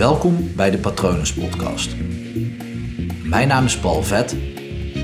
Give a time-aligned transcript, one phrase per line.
[0.00, 1.96] Welkom bij de Patronus Podcast.
[3.24, 4.36] Mijn naam is Paul Vet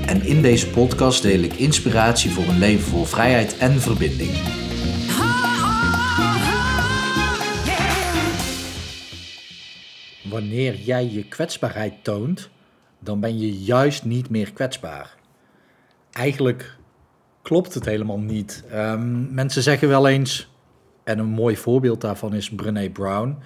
[0.05, 4.31] en in deze podcast deel ik inspiratie voor een leven vol vrijheid en verbinding.
[10.29, 12.49] Wanneer jij je kwetsbaarheid toont,
[12.99, 15.15] dan ben je juist niet meer kwetsbaar.
[16.11, 16.77] Eigenlijk
[17.41, 18.63] klopt het helemaal niet.
[18.69, 20.49] Ehm, mensen zeggen wel eens,
[21.03, 23.37] en een mooi voorbeeld daarvan is Brené Brown.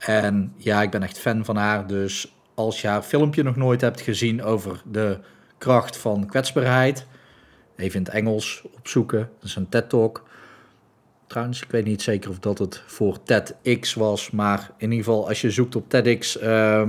[0.00, 1.86] En ja, ik ben echt fan van haar.
[1.86, 5.18] Dus als je haar filmpje nog nooit hebt gezien over de
[5.58, 7.06] kracht van kwetsbaarheid,
[7.76, 9.18] even in het Engels opzoeken.
[9.18, 10.28] Dat is een TED-talk.
[11.26, 15.28] Trouwens, ik weet niet zeker of dat het voor TEDx was, maar in ieder geval
[15.28, 16.88] als je zoekt op TEDx uh,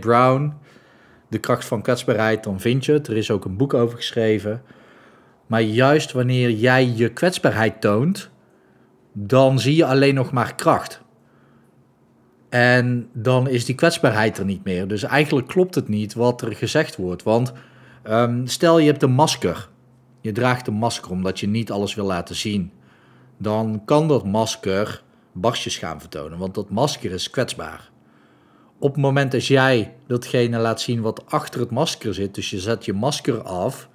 [0.00, 0.52] Brown,
[1.28, 3.08] de kracht van kwetsbaarheid, dan vind je het.
[3.08, 4.62] Er is ook een boek over geschreven.
[5.46, 8.30] Maar juist wanneer jij je kwetsbaarheid toont,
[9.12, 11.00] dan zie je alleen nog maar kracht.
[12.48, 14.88] En dan is die kwetsbaarheid er niet meer.
[14.88, 17.22] Dus eigenlijk klopt het niet wat er gezegd wordt.
[17.22, 17.52] Want
[18.04, 19.68] um, stel je hebt een masker.
[20.20, 22.72] Je draagt een masker omdat je niet alles wil laten zien.
[23.38, 26.38] Dan kan dat masker barstjes gaan vertonen.
[26.38, 27.90] Want dat masker is kwetsbaar.
[28.78, 32.34] Op het moment dat jij datgene laat zien wat achter het masker zit.
[32.34, 33.88] Dus je zet je masker af.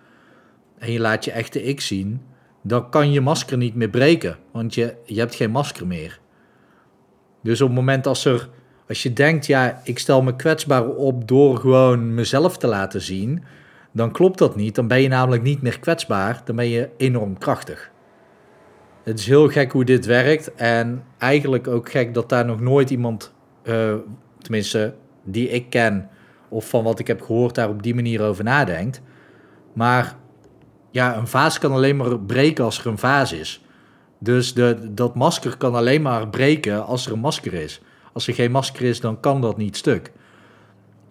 [0.77, 2.21] En je laat je echte ik zien.
[2.63, 4.37] Dan kan je masker niet meer breken.
[4.51, 6.19] Want je, je hebt geen masker meer.
[7.43, 8.49] Dus op het moment als er,
[8.87, 13.43] als je denkt, ja, ik stel me kwetsbaar op door gewoon mezelf te laten zien,
[13.91, 14.75] dan klopt dat niet.
[14.75, 17.91] Dan ben je namelijk niet meer kwetsbaar, dan ben je enorm krachtig.
[19.03, 22.89] Het is heel gek hoe dit werkt en eigenlijk ook gek dat daar nog nooit
[22.89, 23.93] iemand, uh,
[24.39, 26.09] tenminste die ik ken
[26.49, 29.01] of van wat ik heb gehoord, daar op die manier over nadenkt.
[29.73, 30.15] Maar
[30.91, 33.62] ja, een vaas kan alleen maar breken als er een vaas is.
[34.23, 37.81] Dus de, dat masker kan alleen maar breken als er een masker is.
[38.13, 40.11] Als er geen masker is, dan kan dat niet stuk.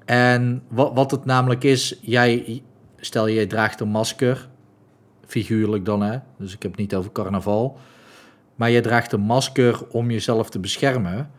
[0.04, 2.62] En wat, wat het namelijk is, jij,
[2.96, 4.48] stel je draagt een masker,
[5.26, 7.78] figuurlijk dan hè, dus ik heb het niet over carnaval.
[8.54, 11.30] Maar je draagt een masker om jezelf te beschermen.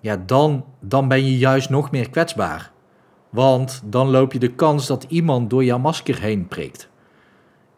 [0.00, 2.70] Ja, dan, dan ben je juist nog meer kwetsbaar.
[3.30, 6.88] Want dan loop je de kans dat iemand door jouw masker heen prikt.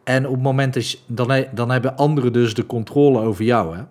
[0.03, 3.77] En op het moment dat dan, dan hebben anderen dus de controle over jou.
[3.77, 3.83] Hè?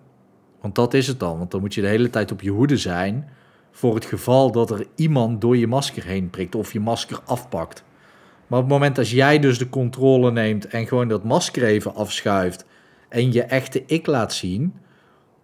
[0.61, 1.37] Want dat is het dan.
[1.37, 3.29] Want dan moet je de hele tijd op je hoede zijn.
[3.71, 7.83] Voor het geval dat er iemand door je masker heen prikt of je masker afpakt.
[8.47, 11.95] Maar op het moment dat jij dus de controle neemt en gewoon dat masker even
[11.95, 12.65] afschuift.
[13.09, 14.73] En je echte ik laat zien.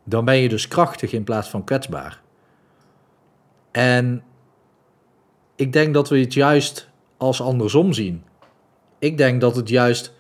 [0.04, 2.22] Dan ben je dus krachtig in plaats van kwetsbaar.
[3.72, 4.24] En
[5.56, 8.24] ik denk dat we het juist als andersom zien.
[9.00, 10.14] Ik denk dat het juist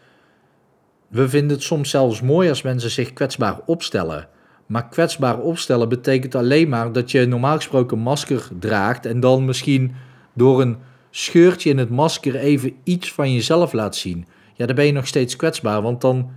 [1.08, 4.28] we vinden het soms zelfs mooi als mensen zich kwetsbaar opstellen.
[4.66, 9.96] Maar kwetsbaar opstellen betekent alleen maar dat je normaal gesproken masker draagt en dan misschien
[10.34, 10.78] door een
[11.10, 14.26] scheurtje in het masker even iets van jezelf laat zien.
[14.54, 16.30] Ja, dan ben je nog steeds kwetsbaar, want dan,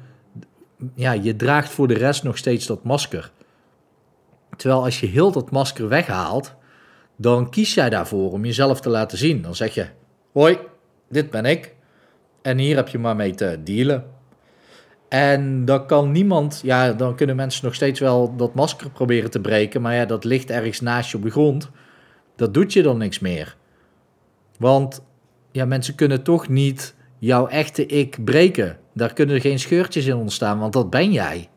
[0.95, 3.31] ja, je draagt voor de rest nog steeds dat masker.
[4.57, 6.55] Terwijl als je heel dat masker weghaalt,
[7.17, 9.43] dan kies jij daarvoor om jezelf te laten zien.
[9.43, 9.87] Dan zeg je,
[10.33, 10.59] hoi,
[11.09, 11.75] dit ben ik.
[12.43, 14.05] En hier heb je maar mee te dealen.
[15.09, 19.41] En dan kan niemand, ja, dan kunnen mensen nog steeds wel dat masker proberen te
[19.41, 21.71] breken, maar ja, dat ligt ergens naast je op de grond.
[22.37, 23.57] Dat doet je dan niks meer.
[24.59, 25.03] Want
[25.53, 28.79] ja, mensen kunnen toch niet jouw echte ik breken.
[28.95, 31.49] Daar kunnen geen scheurtjes in ontstaan, want dat ben jij.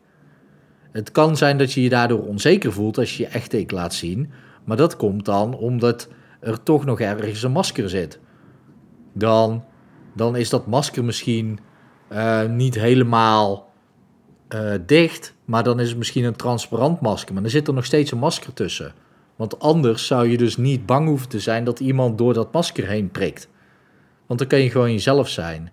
[0.92, 3.94] Het kan zijn dat je je daardoor onzeker voelt als je je echte ik laat
[3.94, 4.30] zien,
[4.64, 6.08] maar dat komt dan omdat
[6.40, 8.20] er toch nog ergens een masker zit.
[9.12, 9.64] Dan,
[10.14, 11.58] dan is dat masker misschien
[12.12, 13.72] uh, niet helemaal
[14.54, 17.34] uh, dicht, maar dan is het misschien een transparant masker.
[17.34, 18.92] Maar er zit er nog steeds een masker tussen.
[19.36, 22.86] Want anders zou je dus niet bang hoeven te zijn dat iemand door dat masker
[22.86, 23.48] heen prikt.
[24.26, 25.72] Want dan kan je gewoon jezelf zijn.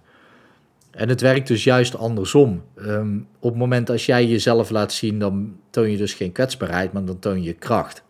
[0.92, 2.64] En het werkt dus juist andersom.
[2.78, 6.94] Um, op het moment als jij jezelf laat zien, dan toon je dus geen kwetsbaarheid,
[6.94, 8.04] maar dan toon je kracht.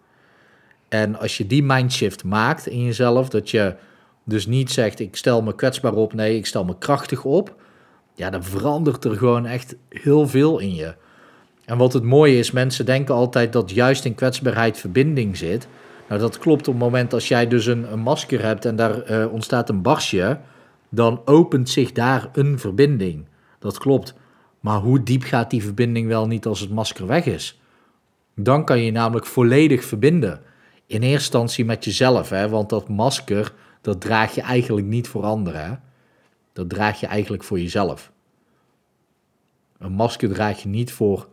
[0.90, 3.76] En als je die mindshift maakt in jezelf, dat je
[4.24, 7.56] dus niet zegt: ik stel me kwetsbaar op, nee, ik stel me krachtig op
[8.20, 10.94] ja, dan verandert er gewoon echt heel veel in je.
[11.66, 15.68] En wat het mooie is, mensen denken altijd dat juist in kwetsbaarheid verbinding zit.
[16.08, 19.34] Nou, dat klopt op het moment als jij dus een, masker hebt en daar uh,
[19.34, 20.40] ontstaat een barsje,
[20.90, 23.26] dan opent zich daar een verbinding.
[23.60, 24.14] Dat klopt.
[24.60, 27.62] Maar hoe diep gaat die verbinding wel niet als het masker weg is?
[28.36, 30.42] Dan kan je namelijk volledig verbinden.
[30.86, 32.50] In eerste instantie met jezelf, hè?
[32.50, 35.66] want dat masker, dat draag je eigenlijk niet voor anderen.
[35.66, 35.72] Hè?
[36.60, 38.12] Dat draag je eigenlijk voor jezelf.
[39.78, 41.30] Een masker draag je niet voor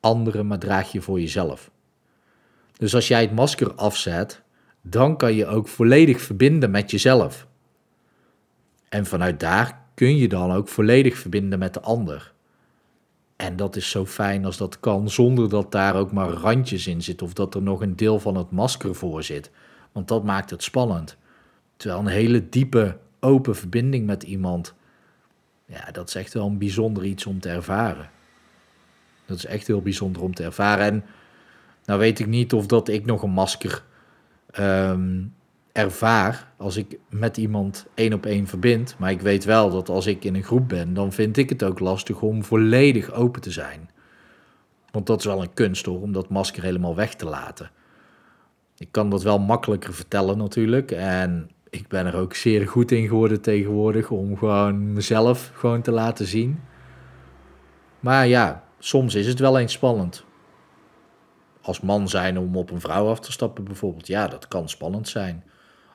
[0.00, 1.70] anderen, maar draag je voor jezelf.
[2.72, 4.42] Dus als jij het masker afzet,
[4.82, 7.46] dan kan je ook volledig verbinden met jezelf.
[8.88, 12.32] En vanuit daar kun je dan ook volledig verbinden met de ander.
[13.36, 17.02] En dat is zo fijn als dat kan, zonder dat daar ook maar randjes in
[17.02, 19.50] zitten of dat er nog een deel van het masker voor zit.
[19.92, 21.16] Want dat maakt het spannend.
[21.76, 24.74] Terwijl een hele diepe, open verbinding met iemand,
[25.66, 28.10] ja, dat is echt wel een bijzonder iets om te ervaren.
[29.26, 30.84] Dat is echt heel bijzonder om te ervaren.
[30.86, 31.04] En
[31.84, 33.82] nou weet ik niet of dat ik nog een masker
[34.50, 35.22] ehm,
[35.72, 38.94] ervaar als ik met iemand één op één verbind.
[38.98, 41.62] Maar ik weet wel dat als ik in een groep ben, dan vind ik het
[41.62, 43.90] ook lastig om volledig open te zijn.
[44.90, 47.70] Want dat is wel een kunst hoor, om dat masker helemaal weg te laten.
[48.78, 50.90] Ik kan dat wel makkelijker vertellen natuurlijk.
[50.90, 55.90] En ik ben er ook zeer goed in geworden tegenwoordig om gewoon mezelf gewoon te
[55.90, 56.60] laten zien.
[58.00, 60.24] Maar ja, soms is het wel eens spannend.
[61.62, 65.08] Als man zijn om op een vrouw af te stappen bijvoorbeeld, ja, dat kan spannend
[65.08, 65.44] zijn.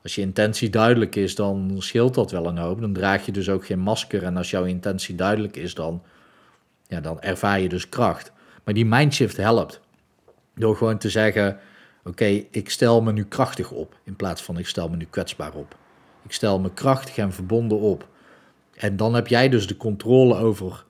[0.04, 2.82] Als je intentie duidelijk is, dan scheelt dat wel een hoop.
[2.82, 4.24] Dan draag je dus ook geen masker.
[4.24, 6.04] En als jouw intentie duidelijk is, dan,
[6.88, 8.32] ja, dan ervaar je dus kracht.
[8.64, 9.82] Maar die mindshift helpt.
[10.56, 11.60] Door gewoon te zeggen:
[12.08, 14.00] Oké, ik stel me nu krachtig op.
[14.04, 15.78] In plaats van ik stel me nu kwetsbaar op.
[16.24, 18.08] Ik stel me krachtig en verbonden op.
[18.76, 20.86] En dan heb jij dus de controle over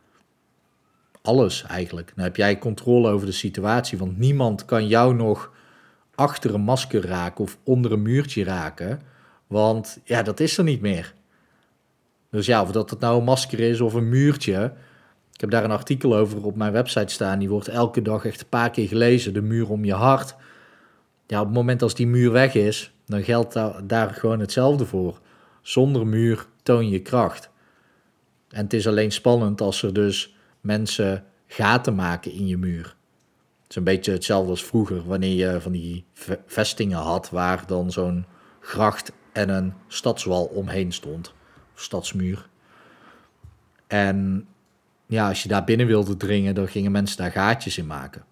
[1.22, 2.12] alles eigenlijk.
[2.16, 3.98] Dan heb jij controle over de situatie.
[3.98, 5.52] Want niemand kan jou nog
[6.16, 9.02] achter een masker raken of onder een muurtje raken.
[9.48, 11.14] Want ja, dat is er niet meer.
[12.30, 14.74] Dus ja, of dat het nou een masker is of een muurtje.
[15.34, 17.40] Ik heb daar een artikel over op mijn website staan.
[17.40, 19.34] Die wordt elke dag echt een paar keer gelezen.
[19.34, 20.36] De muur om je hart.
[21.28, 25.20] Ja, op het moment als die muur weg is, dan geldt daar, gewoon hetzelfde voor.
[25.62, 27.50] Zonder muur toon je kracht.
[28.50, 32.96] En het is alleen spannend als er dus mensen gaten maken in je muur.
[33.62, 36.06] Het is een beetje hetzelfde als vroeger, wanneer je van die
[36.46, 38.26] vestingen had waar dan zo'n
[38.60, 41.34] gracht en een stadswal omheen stond.
[41.74, 42.50] Of stadsmuur.
[43.88, 44.48] En
[45.06, 48.26] ja, als je daar binnen wilde dringen, dan gingen mensen daar gaatjes in maken.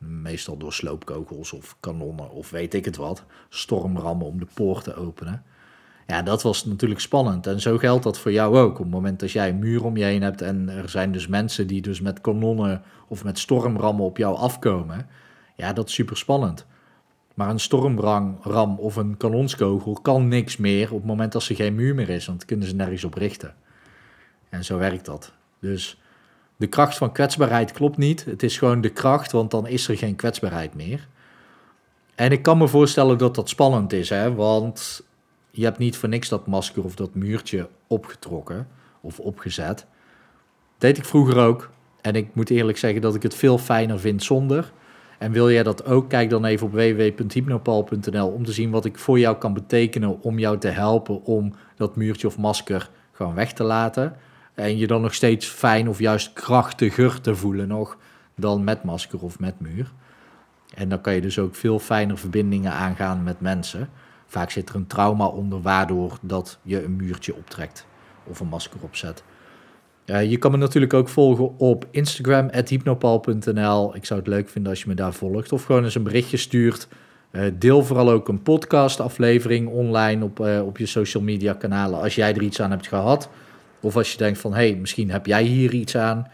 [0.00, 3.24] Meestal door sloopkogels of kanonnen of weet ik het wat.
[3.48, 5.42] Stormrammen om de poort te openen.
[6.06, 7.46] Ja, dat was natuurlijk spannend.
[7.46, 8.72] En zo geldt dat voor jou ook.
[8.72, 11.26] Op het moment dat jij een muur om je heen hebt en er zijn dus
[11.26, 15.08] mensen die dus met kanonnen of met stormrammen op jou afkomen.
[15.56, 16.66] Ja, dat is super spannend.
[17.34, 21.74] Maar een stormram of een kanonskogel kan niks meer op het moment dat er geen
[21.74, 23.54] muur meer is, want dan kunnen ze nergens op richten.
[24.48, 25.32] En zo werkt dat.
[25.58, 25.99] Dus
[26.60, 28.24] de kracht van kwetsbaarheid klopt niet.
[28.24, 31.08] Het is gewoon de kracht, want dan is er geen kwetsbaarheid meer.
[32.14, 34.34] En ik kan me voorstellen dat dat spannend is, hè?
[34.34, 35.02] want
[35.50, 38.68] je hebt niet voor niks dat masker of dat muurtje opgetrokken
[39.00, 39.76] of opgezet.
[39.76, 39.86] Dat
[40.78, 41.70] deed ik vroeger ook.
[42.00, 44.72] En ik moet eerlijk zeggen dat ik het veel fijner vind zonder.
[45.18, 46.08] En wil jij dat ook?
[46.08, 50.38] Kijk dan even op www.hypnopal.nl om te zien wat ik voor jou kan betekenen om
[50.38, 54.16] jou te helpen om dat muurtje of masker gewoon weg te laten.
[54.60, 57.96] En je dan nog steeds fijn of juist krachtiger te voelen nog
[58.36, 59.92] dan met masker of met muur.
[60.74, 63.88] En dan kan je dus ook veel fijner verbindingen aangaan met mensen.
[64.26, 67.86] Vaak zit er een trauma onder waardoor dat je een muurtje optrekt
[68.24, 69.22] of een masker opzet.
[70.06, 73.94] Uh, je kan me natuurlijk ook volgen op Instagram, hypnopal.nl.
[73.96, 75.52] Ik zou het leuk vinden als je me daar volgt.
[75.52, 76.88] Of gewoon eens een berichtje stuurt.
[77.32, 82.14] Uh, deel vooral ook een podcastaflevering online op, uh, op je social media kanalen als
[82.14, 83.30] jij er iets aan hebt gehad.
[83.80, 86.26] Of als je denkt van, hé, hey, misschien heb jij hier iets aan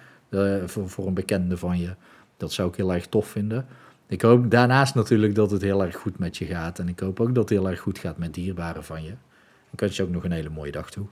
[0.67, 1.95] voor, voor een bekende van je.
[2.37, 3.67] Dat zou ik heel erg tof vinden.
[4.07, 6.79] Ik hoop daarnaast natuurlijk dat het heel erg goed met je gaat.
[6.79, 9.13] En ik hoop ook dat het heel erg goed gaat met dierbaren van je.
[9.71, 11.07] Ik wens je ook nog een hele mooie dag toe.